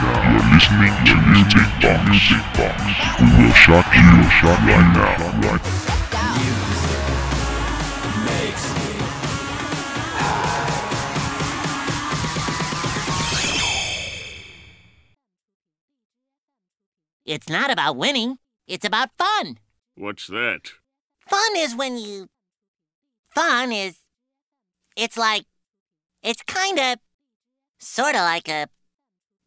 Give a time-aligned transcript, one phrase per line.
[0.00, 0.14] You're
[0.54, 2.08] listening to Music Box.
[2.08, 2.78] Music Box.
[3.18, 5.18] We will shock you, shock right now.
[5.42, 5.60] Right
[17.24, 18.38] It's not about winning,
[18.68, 19.58] it's about fun.
[19.96, 20.74] What's that?
[21.28, 22.28] Fun is when you.
[23.30, 23.98] Fun is.
[24.96, 25.46] It's like.
[26.22, 26.98] It's kinda.
[27.80, 28.68] Sorta like a.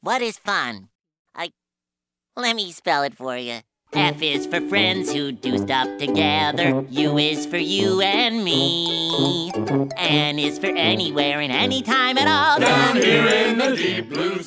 [0.00, 0.88] What is fun?
[1.34, 1.50] I.
[2.36, 3.60] Let me spell it for you.
[3.92, 6.84] F is for friends who do stuff together.
[6.90, 9.52] U is for you and me.
[9.96, 12.58] N is for anywhere and anytime at all.
[12.58, 14.42] Down here in the deep blue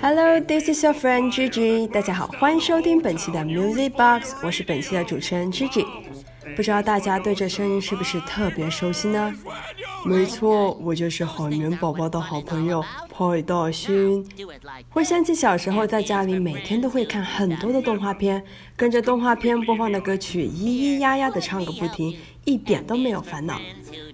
[0.00, 1.86] Hello, this is your friend Gigi。
[1.88, 5.86] 大家好，欢迎收听本期的 Music Box，我是本期的主持人 Gigi。
[6.56, 9.32] 不知道大家对这声音是不是特别熟悉呢？
[10.05, 14.23] 没错，我就是海绵宝宝的好朋友派大星。
[14.89, 18.43] 回想起小时候在家里每天都会看很多的动画片，
[18.77, 23.59] 跟着动画片播放的歌曲咿咿呀呀的唱个不停，一点都没有烦恼。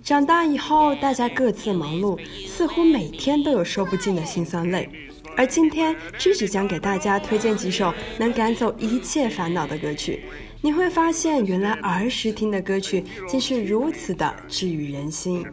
[0.01, 4.89] 长大以后，大家各自忙碌，似乎每天都有说不尽的辛酸泪。
[5.37, 10.25] 而今天，Gigi 将给大家推荐几首能赶走一切烦恼的歌曲。
[10.63, 15.43] 你会发现，原来儿时听的歌曲竟是如此的治愈人心。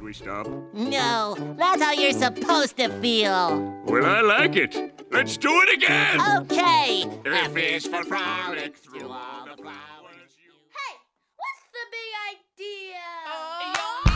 [0.75, 3.59] No, that's how you're supposed to feel.
[3.87, 4.77] Well, I like it.
[5.11, 6.21] Let's do it again.
[6.43, 7.07] Okay.
[7.25, 10.37] F is for frolic through all the flowers.
[10.69, 10.99] Hey,
[11.39, 14.08] what's the big idea?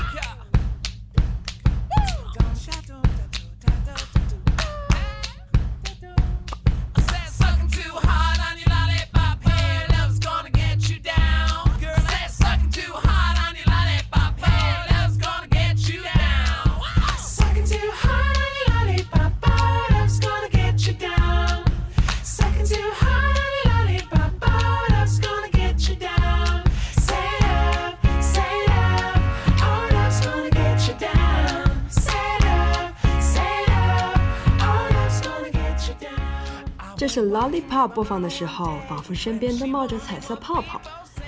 [37.02, 40.80] 这首《Lollipop》播放的时候，仿佛身边都冒着彩色泡泡。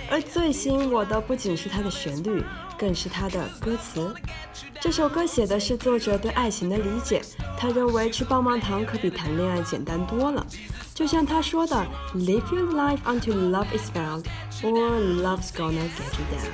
[0.09, 2.45] 而最吸引我的不仅是它的旋律，
[2.79, 4.15] 更是它的歌词。
[4.81, 7.21] 这首歌写的是作者对爱情的理解，
[7.59, 10.47] 他认为吃棒棒糖可比谈恋爱简单多了。
[10.95, 11.85] 就像他说的
[12.15, 14.23] ：“Live your life until love is found,
[14.63, 16.53] or love's gonna get you down。”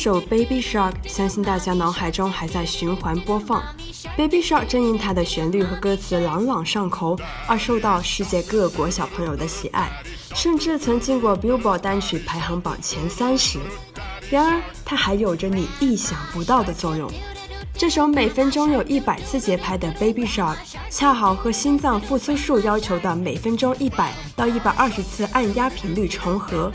[0.00, 3.62] 首《Baby Shark》，相信大家脑海中还在循环播放。
[4.16, 9.92] Baby Shark 正因它的旋律和歌词朗朗上口，而受到世界各国小朋友的喜爱，
[10.34, 13.58] 甚至曾进过 Billboard 单曲排行榜前三十。
[14.30, 17.06] 然而，它还有着你意想不到的作用。
[17.80, 20.54] 这首每分钟有一百次节拍的 Baby Shark，
[20.90, 26.70] 恰好和心脏复苏术要求的每分钟一百到一百二十次按压频率重合。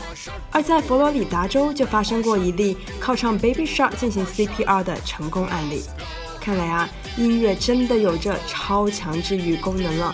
[0.50, 5.84] 而在佛罗里达州就发生过一例靠唱 Baby Shark 进行 CPR 的成功案例。
[6.40, 10.12] 看来啊，音乐真的有着超强治愈功能了。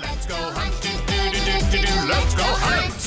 [1.72, 3.01] Let's go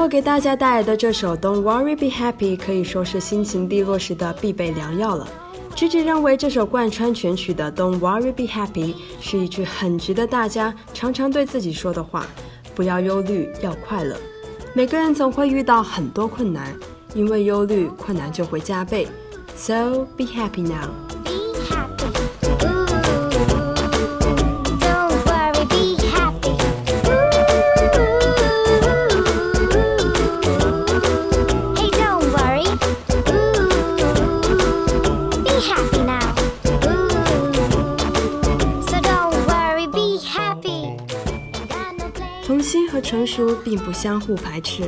[0.00, 5.28] 后给大家带来的这首《Don't Worry Be Happy》可以说是心情低落时的必备良药了。
[5.76, 12.26] 芝芝认为这首贯穿全曲的《Don't Worry Be Happy》是一句很值得大家常常对自己说的话：
[12.74, 14.16] 不要忧虑，要快乐。
[14.72, 16.74] 每个人总会遇到很多困难，
[17.12, 19.06] 因为忧虑，困难就会加倍。
[19.54, 20.88] So be happy now.
[42.50, 44.82] 童心和成熟并不相互排斥，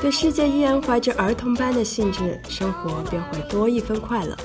[0.00, 4.36] 对世界依然怀着儿童般的兴致，生活便会多一分快乐。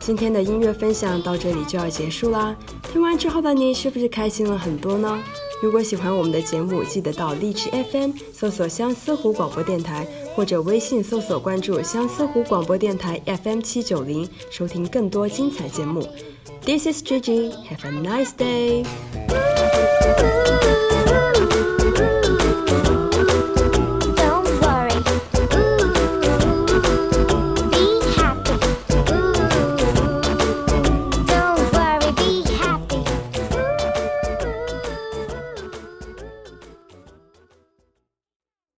[0.00, 2.56] 今天的音乐分享到这里就要结束啦，
[2.90, 5.22] 听完之后的你是不是开心了很多呢？
[5.62, 16.08] 如果喜欢我们的节目，记得到荔枝 FM 搜索相思湖广播电台，或者微信搜索关注相思湖广播电台 FM 七九零，收听更多精彩节目。
[16.62, 17.52] This is Gigi.
[17.68, 18.86] Have a nice day.